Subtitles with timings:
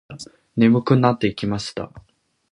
[0.55, 1.91] 眠くなってきました。